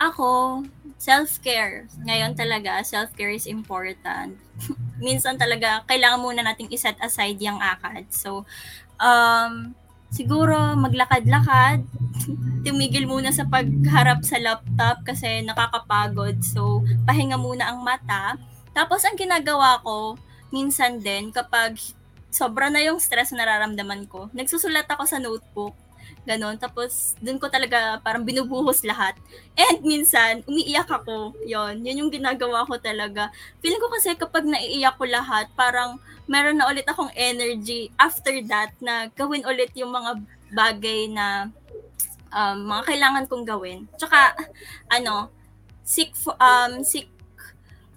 [0.01, 0.65] Ako,
[0.97, 1.85] self-care.
[2.09, 4.33] Ngayon talaga, self-care is important.
[5.05, 8.09] Minsan talaga, kailangan muna nating iset aside yung akad.
[8.09, 8.49] So,
[8.97, 9.77] um,
[10.09, 11.85] siguro maglakad-lakad,
[12.65, 16.41] tumigil muna sa pagharap sa laptop kasi nakakapagod.
[16.41, 18.41] So, pahinga muna ang mata.
[18.71, 20.15] Tapos, ang ginagawa ko,
[20.51, 21.79] minsan din, kapag
[22.31, 25.75] sobra na yung stress na nararamdaman ko, nagsusulat ako sa notebook
[26.21, 26.57] Ganon.
[26.61, 29.17] Tapos, dun ko talaga parang binubuhos lahat.
[29.57, 31.33] And minsan, umiiyak ako.
[31.49, 33.33] Yon Yun yung ginagawa ko talaga.
[33.57, 35.97] Feeling ko kasi kapag naiiyak ko lahat, parang
[36.29, 40.21] meron na ulit akong energy after that na gawin ulit yung mga
[40.53, 41.49] bagay na
[42.29, 43.89] um, mga kailangan kong gawin.
[43.97, 44.37] Tsaka,
[44.93, 45.33] ano,
[45.81, 47.09] seek for, um, seek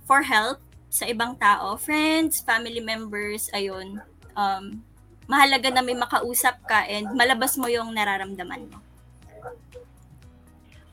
[0.05, 0.61] for help
[0.95, 3.99] sa ibang tao, friends, family members, ayun.
[4.39, 4.85] Um,
[5.27, 8.79] mahalaga na may makausap ka and malabas mo yung nararamdaman mo.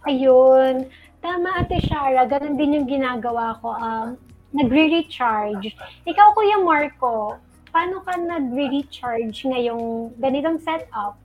[0.10, 0.90] Ayun.
[1.22, 2.26] Tama, Ate Shara.
[2.26, 3.78] Ganun din yung ginagawa ko.
[3.78, 4.18] Um,
[4.58, 5.78] nagre-recharge.
[6.10, 7.38] Ikaw, Kuya Marco,
[7.70, 11.22] paano ka nagre-recharge ngayong ganitong setup?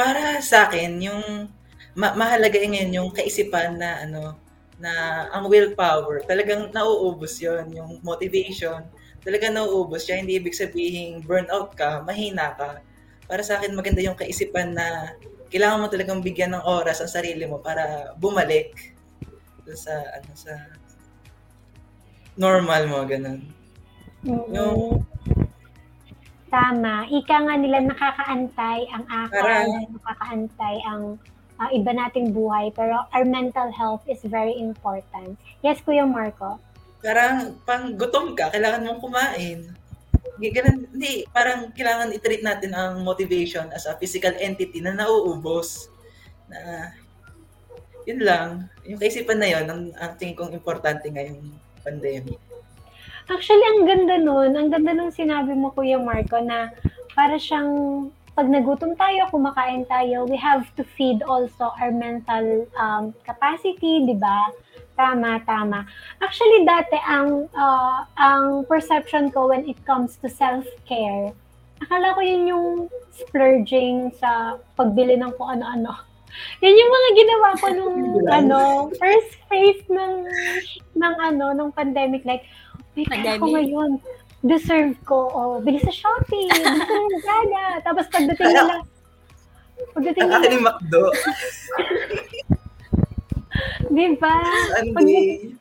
[0.00, 1.52] Para sa akin, yung
[1.92, 4.43] ma- mahalaga ngayon yung kaisipan na ano
[4.78, 8.82] na ang willpower talagang nauubos yon yung motivation
[9.24, 10.20] talaga nauubos siya.
[10.20, 12.84] Hindi ibig sabihin burnout ka, mahina ka.
[13.24, 15.16] Para sa akin, maganda yung kaisipan na
[15.48, 18.92] kailangan mo talagang bigyan ng oras ang sarili mo para bumalik
[19.64, 20.52] sa ano sa
[22.36, 23.40] normal mo ganun.
[24.28, 24.52] Mm-hmm.
[24.52, 25.00] Yung
[26.54, 27.10] Tama.
[27.10, 31.18] Ika nga nila nakakaantay ang akal, para, nakakaantay ang
[31.60, 35.38] uh, iba nating buhay, pero our mental health is very important.
[35.60, 36.58] Yes, Kuya Marco?
[37.04, 39.68] parang pang gutom ka, kailangan mong kumain.
[40.40, 45.92] Ganun, hindi, parang kailangan i-treat natin ang motivation as a physical entity na nauubos.
[46.48, 46.90] Na,
[48.08, 48.72] yun lang.
[48.88, 51.52] Yung kaisipan na yun, ang, ang tingin kong importante ngayong
[51.84, 52.40] pandemic.
[53.28, 54.50] Actually, ang ganda nun.
[54.56, 56.72] Ang ganda nung sinabi mo, Kuya Marco, na
[57.12, 63.14] para siyang pag nagutom tayo, kumakain tayo, we have to feed also our mental um,
[63.22, 64.50] capacity, di ba?
[64.98, 65.86] Tama, tama.
[66.18, 71.30] Actually, dati ang uh, ang perception ko when it comes to self-care,
[71.78, 72.66] akala ko yun yung
[73.14, 75.94] splurging sa pagbili ng kung ano-ano.
[76.62, 77.98] Yan yung mga ginawa ko nung
[78.42, 78.58] ano,
[78.98, 80.14] first phase ng
[80.98, 82.42] ng ano, ng pandemic like,
[82.98, 83.98] may kaya ko ngayon.
[84.44, 85.32] Deserve ko.
[85.32, 86.52] Oh, bili sa Shopee.
[86.52, 87.64] Bili sa Lazada.
[87.80, 88.76] Tapos pagdating nila,
[89.96, 91.02] pagdating nila, Ang aking McDo.
[93.88, 94.36] Di ba?
[94.84, 95.56] Sunday.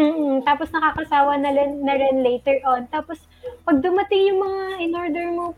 [0.00, 2.88] Mm, tapos nakakasawa na rin, na rin later on.
[2.88, 3.20] Tapos,
[3.66, 5.52] pag dumating yung mga in-order mo,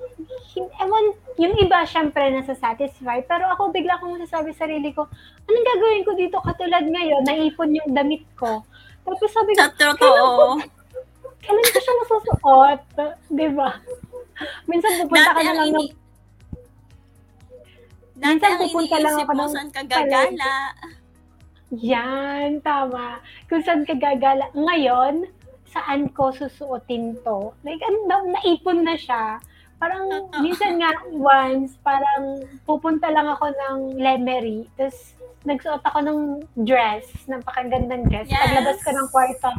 [0.57, 1.05] ewan,
[1.39, 3.23] yung iba syempre nasa satisfy.
[3.23, 5.07] Pero ako bigla kong masasabi sa sarili ko,
[5.47, 8.65] anong gagawin ko dito katulad ngayon, naipon yung damit ko.
[9.07, 10.82] Tapos sabi ko, Sa totoo.
[11.43, 12.81] Kailan ko siya masusuot?
[13.35, 13.71] Di ba?
[14.71, 15.89] Minsan pupunta ka na lang ng...
[18.23, 19.51] Minsan pupunta lang ako ng...
[19.51, 20.55] Saan ka gagala?
[21.73, 23.19] Yan, tama.
[23.51, 24.47] Kung saan ka gagala.
[24.55, 25.27] Ngayon,
[25.73, 27.51] saan ko susuotin to?
[27.65, 29.41] Like, ano, naipon na siya.
[29.83, 30.07] Parang,
[30.45, 36.21] minsan nga, once, parang pupunta lang ako ng Lemery, tapos nagsuot ako ng
[36.63, 38.31] dress, napakagandang dress.
[38.31, 38.39] Yes.
[38.39, 39.51] Paglabas ko ng kwarto,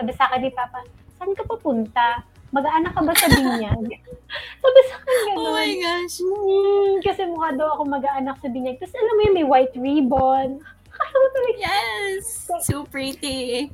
[0.00, 0.80] sabi sa akin ni Papa,
[1.18, 2.22] saan ka papunta?
[2.54, 3.84] Mag-aanak ka ba sa binyag?
[4.62, 5.38] sabi sa akin gano'n.
[5.40, 6.16] Oh my gosh.
[6.20, 8.76] Mm, kasi mukha daw ako mag-aanak sa binyag.
[8.78, 10.48] Tapos alam mo yun, may white ribbon.
[11.60, 12.48] yes!
[12.64, 13.70] So pretty.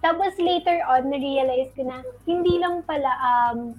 [0.00, 3.74] Tapos later on, na-realize ko na hindi lang pala um,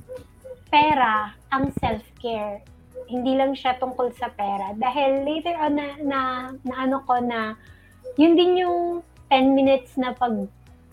[0.73, 2.62] pera ang self-care.
[3.07, 4.75] Hindi lang siya tungkol sa pera.
[4.75, 6.19] Dahil later on na, na,
[6.67, 7.55] na ano ko na,
[8.19, 8.99] yun din yung
[9.31, 10.36] 10 minutes na pag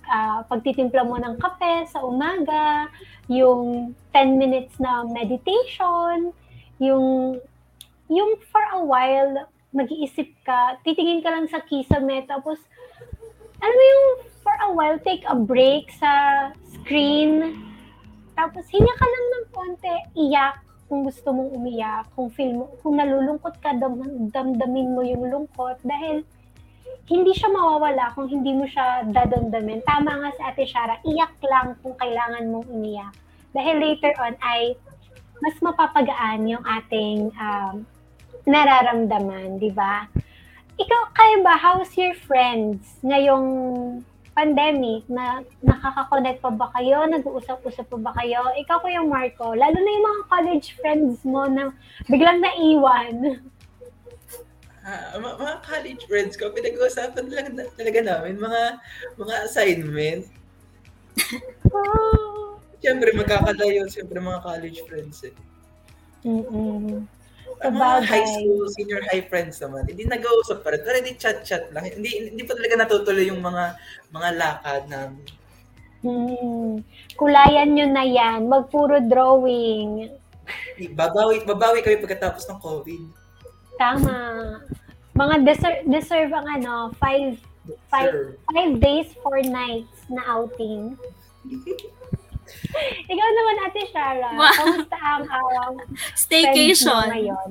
[0.08, 2.88] uh, pagtitimpla mo ng kape sa umaga,
[3.28, 6.32] yung 10 minutes na meditation,
[6.80, 7.38] yung
[8.12, 12.62] yung for a while mag-iisip ka, titingin ka lang sa kisame, tapos,
[13.58, 14.06] alam mo yung
[14.46, 17.58] for a while, take a break sa screen,
[18.38, 23.02] tapos hinga ka lang ng konti, iyak kung gusto mong umiyak, kung feel mo, kung
[23.02, 23.98] nalulungkot ka, dam,
[24.30, 26.22] damdamin mo yung lungkot, dahil
[27.04, 29.84] hindi siya mawawala kung hindi mo siya dadamdamin.
[29.84, 33.12] Tama nga sa Ate Shara, iyak lang kung kailangan mong umiyak.
[33.52, 34.72] Dahil later on ay
[35.44, 37.84] mas mapapagaan yung ating um,
[38.48, 40.08] nararamdaman, di ba?
[40.74, 43.46] Ikaw, kaya ba, how's your friends ngayong
[44.34, 47.06] pandemic na nakaka-connect pa ba kayo?
[47.06, 48.42] Nag-uusap-usap pa ba kayo?
[48.58, 51.70] Ikaw, Kuya Marco, lalo na yung mga college friends mo na
[52.10, 53.14] biglang naiwan.
[54.84, 58.62] Ah, mga, mga college friends ko, pinag-uusapan lang na, talaga namin mga
[59.16, 60.28] mga assignment.
[61.72, 62.60] Oh.
[62.84, 63.88] Siyempre, magkakalayo.
[63.88, 65.32] Siyempre, mga college friends eh.
[66.28, 67.08] Mm-mm.
[67.64, 68.12] Ang mga Sabagay.
[68.12, 70.84] high school, senior high friends naman, hindi nag-uusap pa rin.
[70.84, 71.88] Pero hindi chat-chat lang.
[71.88, 73.64] Hindi, hindi pa talaga natutuloy yung mga
[74.12, 75.24] mga lakad namin.
[76.04, 76.84] Hmm.
[77.16, 78.52] Kulayan nyo na yan.
[78.52, 80.12] Magpuro drawing.
[80.92, 83.23] Babawi, babawi kami pagkatapos ng COVID.
[83.78, 84.16] Tama.
[85.14, 87.38] Mga deserve, deserve ang ano, five,
[87.90, 88.34] five, Sir.
[88.50, 90.98] five days, four nights na outing.
[93.12, 94.30] Ikaw naman, Ate Shara.
[94.34, 94.52] Wow.
[94.52, 95.74] Kamusta ang um,
[96.18, 97.04] Staycation.
[97.08, 97.50] ngayon?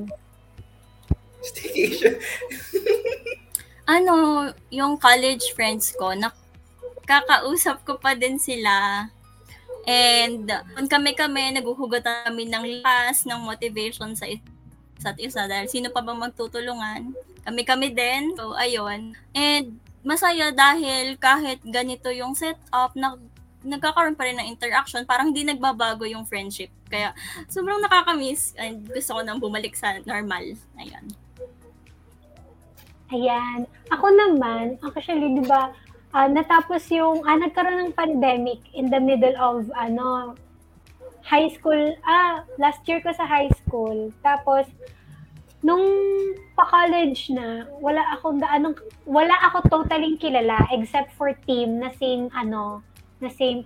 [1.42, 2.16] Staycation.
[3.84, 9.12] Ano, yung college friends ko, nakakausap ko pa din sila.
[9.84, 14.24] And kung kami-kami, naguhugot kami ng lakas, ng motivation sa
[15.04, 17.12] isa't isa dahil sino pa bang magtutulungan?
[17.44, 18.32] Kami-kami din.
[18.39, 19.12] So, ayun.
[19.36, 23.20] And masaya dahil kahit ganito yung setup, na,
[23.68, 26.72] nagkakaroon pa rin ng interaction, parang hindi nagbabago yung friendship.
[26.88, 27.12] Kaya
[27.52, 30.56] sobrang nakakamiss and gusto ko nang bumalik sa normal.
[30.80, 31.06] Ayun.
[33.12, 33.68] Ayan.
[33.92, 35.76] Ako naman, actually, di ba,
[36.16, 40.39] ah, natapos yung, ah, nagkaroon ng pandemic in the middle of, ano,
[41.24, 44.12] high school, ah, last year ko sa high school.
[44.20, 44.68] Tapos,
[45.64, 45.88] nung
[46.60, 48.76] pa-college na, wala akong daanong,
[49.08, 52.84] wala ako totaling kilala except for team na same, ano,
[53.24, 53.64] na same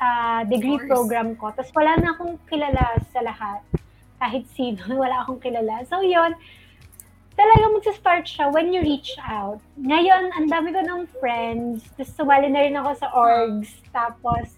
[0.00, 1.52] ah, degree program ko.
[1.52, 3.60] Tapos wala na akong kilala sa lahat.
[4.16, 5.84] Kahit sino, wala akong kilala.
[5.84, 6.32] So, yun,
[7.36, 9.60] talaga magsa-start siya when you reach out.
[9.76, 11.84] Ngayon, ang dami ko ng friends.
[12.00, 13.76] Tapos sumali na rin ako sa orgs.
[13.92, 14.55] Tapos,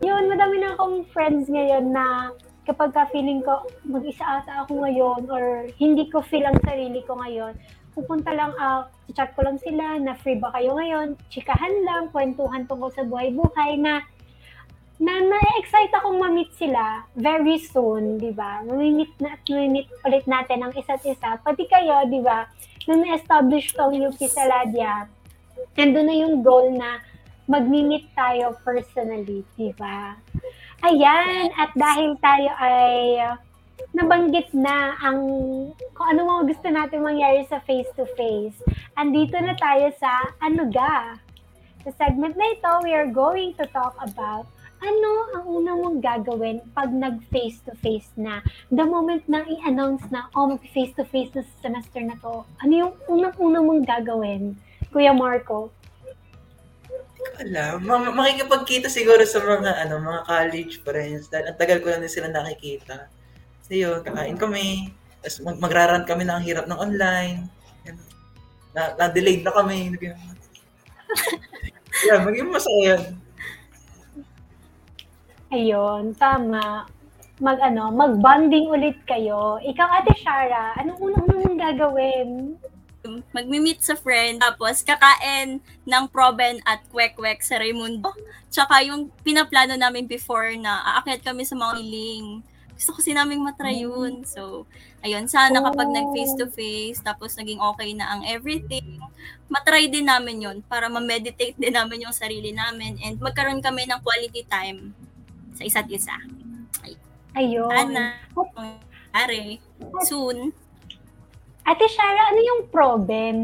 [0.00, 2.32] yun, madami na akong friends ngayon na
[2.64, 7.20] kapag ka feeling ko, mag-isa ata ako ngayon or hindi ko feel ang sarili ko
[7.20, 7.52] ngayon,
[7.92, 12.64] pupunta lang, ah, chat ko lang sila na free ba kayo ngayon, chikahan lang, kwentuhan
[12.64, 14.04] tungkol sa buhay-buhay na
[15.00, 18.60] na na-excite akong ma-meet sila very soon, di ba?
[18.68, 21.40] Mamimit na at mamimit ulit natin ang isa't isa.
[21.40, 22.44] Pati kayo, di ba?
[22.84, 25.08] Nung na-establish tong UP Saladia,
[25.72, 27.00] nandun na yung goal na
[27.50, 30.14] mag-meet tayo personally, di ba?
[30.86, 33.18] Ayan, at dahil tayo ay
[33.90, 35.18] nabanggit na ang
[35.98, 38.62] kung ano mga gusto natin mangyari sa face-to-face,
[38.94, 41.18] andito na tayo sa Ano Ga?
[41.82, 44.46] Sa segment na ito, we are going to talk about
[44.80, 48.40] ano ang una mong gagawin pag nag face-to-face na?
[48.72, 53.60] The moment na i-announce na, oh, mag-face-to-face na sa semester na to, ano yung unang-una
[53.60, 54.56] mong gagawin?
[54.88, 55.68] Kuya Marco?
[57.40, 62.04] Alam, ma- makikipagkita siguro sa mga ano, mga college friends dahil ang tagal ko na
[62.04, 63.08] din sila nakikita.
[63.64, 64.92] So yun, kakain kami,
[65.24, 67.48] tapos mag magraran kami ng hirap ng online.
[68.70, 69.94] Na, na-delayed na kami.
[72.06, 72.96] Yan, maging masaya.
[75.50, 76.86] Ayun, tama.
[77.40, 79.58] Mag ano, mag-bonding ulit kayo.
[79.58, 82.28] Ikaw, Ate Shara, anong unang-una mong gagawin?
[83.34, 88.10] Magmi-meet sa friend, tapos kakain ng proben at kwek-kwek sa Raimundo.
[88.48, 92.26] Tsaka yung pinaplano namin before na aakyat kami sa mga hiling.
[92.80, 94.24] Gusto kasi namin matry yun.
[94.24, 94.64] So,
[95.04, 95.96] ayun, sana kapag Oh.
[96.00, 98.96] nag-face-to-face, tapos naging okay na ang everything,
[99.52, 104.00] matry din namin yun para ma-meditate din namin yung sarili namin and magkaroon kami ng
[104.00, 104.96] quality time
[105.52, 106.16] sa isa't isa.
[107.36, 107.68] Ayun.
[107.70, 109.60] Sana, mangyari
[110.08, 110.50] soon.
[111.62, 113.36] Ate Shara, ano yung proben?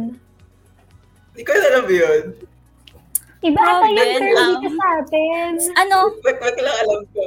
[1.32, 2.22] Hindi ko alam yun.
[3.44, 5.50] Iba ata yung term um, dito sa atin.
[5.76, 7.24] Ano, Wag, wag lang alam ko.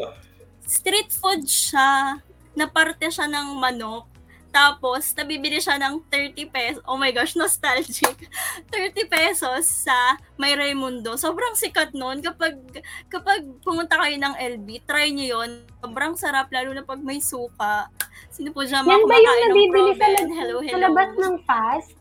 [0.65, 2.19] street food siya,
[2.53, 4.09] na parte siya ng manok,
[4.49, 8.17] tapos nabibili siya ng 30 pesos, oh my gosh, nostalgic,
[8.73, 9.93] 30 pesos sa
[10.35, 11.13] May Raimundo.
[11.15, 12.19] Sobrang sikat nun.
[12.19, 12.57] Kapag,
[13.07, 15.49] kapag pumunta kayo ng LB, try nyo yun.
[15.77, 17.93] Sobrang sarap, lalo na pag may suka.
[18.29, 20.83] Sino po dyan Yan ba yung nabibili sa, lab- Hello, sa hello.
[20.83, 21.91] labas ng fast?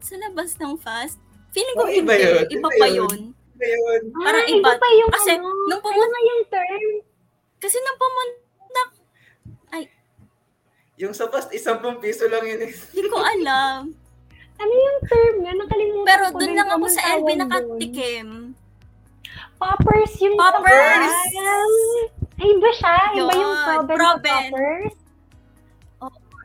[0.00, 1.18] Sa labas ng fast?
[1.50, 2.00] Feeling ko Oh, hindi.
[2.00, 2.44] iba yun.
[2.46, 2.96] Iba Iba pa yun.
[2.96, 3.20] yun.
[3.56, 4.00] Ayun.
[4.14, 4.60] Parang ah, iba.
[4.60, 5.48] iba pa yung Kasi ano.
[5.66, 6.84] nung ano pumunta, nga yung term?
[7.56, 8.36] kasi nung pumunta,
[10.96, 12.60] Yung sa past, isang piso lang yun.
[12.64, 13.92] hindi ko alam.
[14.56, 15.52] Ano yung term nga?
[15.52, 18.28] Nakalimutan Pero ko doon rin lang ako kung sa LB nakatikim.
[18.32, 18.54] doon.
[19.56, 21.16] Poppers yung Poppers!
[22.36, 22.96] Ay, iba siya?
[23.12, 24.48] Iba yung Yun, proben.
[24.52, 24.94] poppers?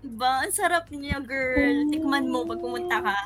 [0.01, 0.31] Diba?
[0.41, 1.85] Ang sarap niya, girl.
[1.85, 1.91] Mm.
[1.93, 3.17] Tikman mo pag pumunta ka.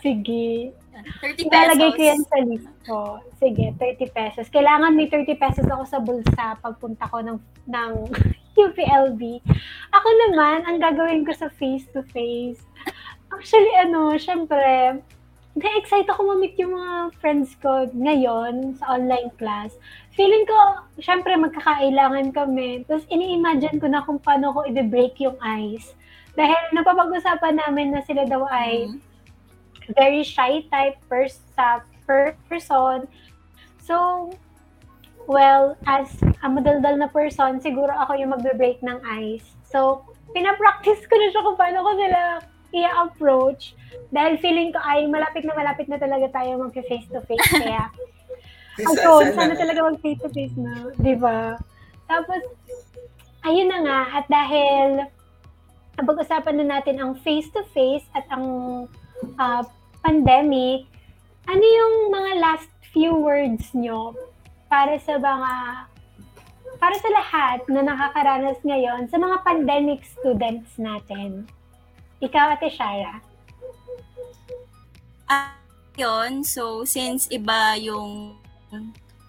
[0.00, 0.72] Sige.
[1.22, 1.46] 30 pesos.
[1.46, 3.00] Ilalagay ko yan sa list ko.
[3.38, 4.46] Sige, 30 pesos.
[4.48, 7.38] Kailangan may 30 pesos ako sa bulsa pagpunta ko ng,
[7.68, 7.92] ng
[8.68, 9.40] UPLB.
[9.94, 12.60] Ako naman, ang gagawin ko sa face-to-face,
[13.32, 15.00] actually, ano, syempre,
[15.58, 19.74] na-excite ako ma-meet yung mga friends ko ngayon sa online class.
[20.14, 22.86] Feeling ko, syempre, magkakailangan kami.
[22.86, 25.92] Tapos, ini-imagine ko na kung paano ko i-break yung ice.
[26.38, 28.98] Dahil napapag-usapan namin na sila daw ay Mhm.
[29.98, 33.10] very shy type pers sa per person.
[33.82, 34.30] So,
[35.26, 36.08] well, as
[36.44, 39.46] a madaldal na person, siguro ako yung magbe-break ng ice.
[39.68, 42.20] So, pinapractice ko na siya kung paano ko sila
[42.70, 43.74] i-approach.
[44.14, 47.50] Dahil feeling ko ay malapit na malapit na talaga tayo mag-face to face.
[47.50, 47.90] Kaya,
[48.78, 50.94] ayun, sana talaga mag-face to face na.
[50.96, 51.58] Di ba?
[52.06, 52.42] Tapos,
[53.44, 54.00] ayun na nga.
[54.22, 55.06] At dahil
[56.00, 58.46] napag-usapan na natin ang face-to-face at ang
[59.36, 59.60] ah,
[60.00, 60.88] pandemic,
[61.44, 64.16] ano yung mga last few words nyo
[64.70, 65.52] para sa mga
[66.78, 71.44] para sa lahat na nakakaranas ngayon sa mga pandemic students natin?
[72.22, 73.20] Ikaw, Ate Shara.
[75.26, 75.58] Ah,
[75.98, 78.38] yun, so since iba yung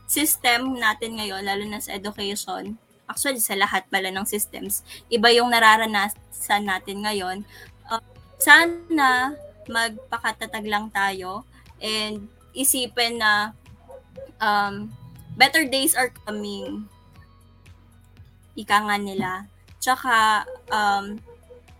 [0.06, 2.78] system natin ngayon, lalo na sa education,
[3.10, 7.38] actually sa lahat pala ng systems, iba yung nararanasan natin ngayon.
[7.89, 8.04] Uh,
[8.39, 9.36] sana
[9.68, 11.44] magpakatatag lang tayo
[11.80, 13.56] and isipin na
[14.39, 14.92] um,
[15.36, 16.88] better days are coming.
[18.56, 19.32] Ika nga nila.
[19.82, 21.18] Tsaka, um,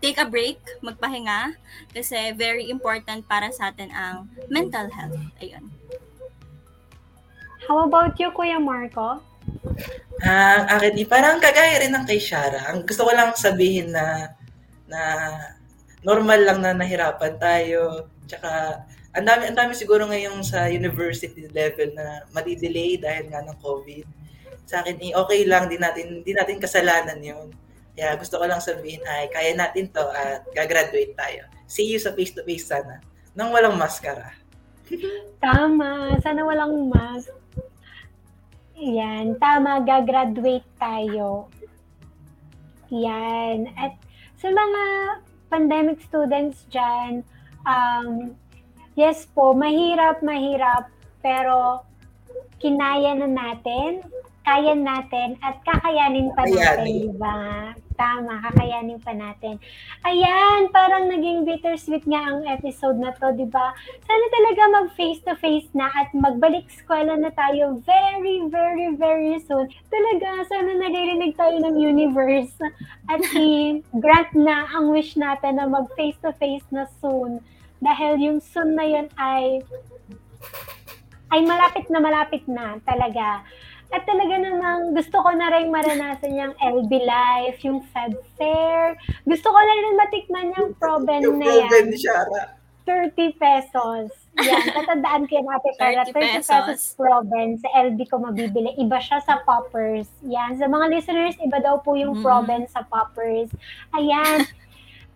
[0.02, 1.54] take a break, magpahinga,
[1.94, 5.18] kasi very important para sa atin ang mental health.
[5.38, 5.70] Ayun.
[7.70, 9.22] How about you, Kuya Marco?
[10.26, 12.74] Ang akin, eh, parang kagaya rin ng kay Shara.
[12.74, 14.34] Ang gusto ko lang sabihin na
[14.90, 15.00] na
[16.02, 18.10] normal lang na nahirapan tayo.
[18.26, 18.82] Tsaka
[19.12, 24.06] ang dami ang dami siguro ngayong sa university level na madidelay dahil nga ng COVID.
[24.64, 27.52] Sa akin, eh, okay lang, di natin di natin kasalanan 'yon.
[27.92, 31.44] Kaya gusto ko lang sabihin ay kaya natin 'to at gagraduate tayo.
[31.68, 33.04] See you sa face to face sana.
[33.36, 34.32] Nang walang maskara.
[35.44, 36.16] Tama.
[36.24, 37.32] Sana walang mask.
[38.76, 39.36] Yan.
[39.36, 39.84] Tama.
[39.84, 41.52] Gagraduate tayo.
[42.92, 43.72] Yan.
[43.76, 43.96] At
[44.40, 44.84] sa mga
[45.48, 47.24] pandemic students dyan,
[47.64, 48.36] um,
[48.94, 50.88] yes po, mahirap, mahirap,
[51.22, 51.86] pero
[52.62, 54.04] kinaya na natin,
[54.42, 57.70] kaya natin, at kakayanin pa natin, di ba?
[57.94, 59.54] Tama, kakayanin pa natin.
[60.02, 63.70] Ayan, parang naging bittersweet nga ang episode na to, di ba?
[64.02, 69.70] Sana talaga mag face-to-face na at magbalik eskwela na tayo very, very, very soon.
[69.86, 72.58] Talaga, sana naririnig tayo ng universe
[73.14, 77.38] at i-grant na ang wish natin na mag face-to-face na soon.
[77.82, 79.60] Dahil yung soon na yun ay
[81.28, 83.42] ay malapit na malapit na talaga.
[83.88, 88.96] At talaga namang gusto ko na rin maranasan yung LB life, yung Feb Fair.
[89.26, 91.88] Gusto ko na rin matikman yung Proben Yung na yan.
[91.88, 92.56] ni Shara.
[92.82, 94.10] 30 pesos.
[94.34, 96.02] Yan, tatandaan ko yung ate Carla.
[96.02, 96.80] 30 30 pesos, pesos.
[96.96, 98.74] Proben sa LB ko mabibili.
[98.74, 100.08] Iba siya sa Poppers.
[100.24, 102.24] Yan, sa mga listeners, iba daw po yung Mm.
[102.24, 103.52] Proben sa Poppers.
[103.92, 104.48] Ayan.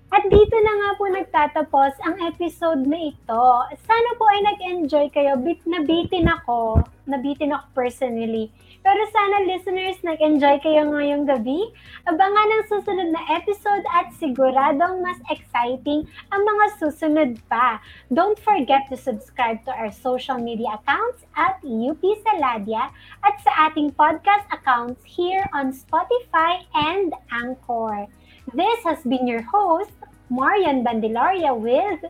[0.06, 3.46] At dito na nga po nagtatapos ang episode na ito.
[3.82, 5.34] Sana po ay nag-enjoy kayo.
[5.42, 6.86] Bit nabitin ako.
[7.10, 8.54] Nabitin ako personally.
[8.86, 11.58] Pero sana listeners, nag-enjoy kayo ngayong gabi.
[12.06, 17.82] Abangan ang susunod na episode at siguradong mas exciting ang mga susunod pa.
[18.14, 22.94] Don't forget to subscribe to our social media accounts at UP Saladia
[23.26, 28.06] at sa ating podcast accounts here on Spotify and Anchor.
[28.54, 29.90] This has been your host,
[30.30, 32.06] Marian Bandilaria with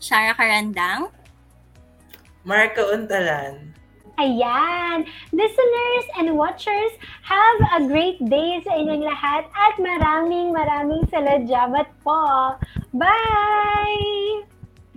[0.00, 1.10] Shara Karandang.
[2.42, 3.74] Marco Untalan.
[4.18, 5.06] Ayan!
[5.30, 6.90] Listeners and watchers,
[7.22, 12.58] have a great day sa inyong lahat at maraming maraming salamat po.
[12.90, 14.42] Bye!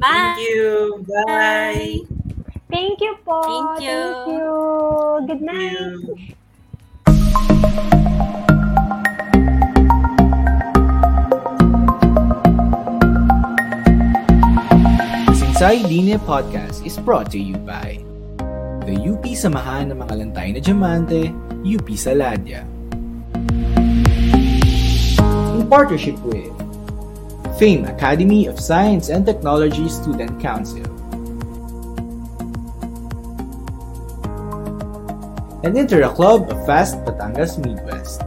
[0.01, 0.09] Bye!
[0.09, 1.05] Thank you.
[1.05, 2.01] Bye.
[2.73, 3.45] Thank you po.
[3.45, 4.01] Thank you.
[4.01, 4.49] Thank you.
[5.29, 5.77] Good Thank night.
[5.77, 6.41] you.
[15.61, 18.01] Linya Podcast is brought to you by
[18.89, 21.29] The UP Samahan ng mga Lantay na Diamante,
[21.61, 22.65] UP Saladia.
[25.53, 26.49] In partnership with
[27.61, 30.81] Fame Academy of Science and Technology Student Council
[35.61, 38.25] and Intera Club of Fast Batangas Midwest.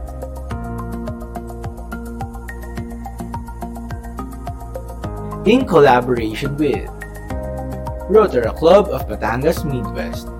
[5.43, 6.94] In collaboration with
[8.07, 10.34] Rotary Club of Batangas Midwest.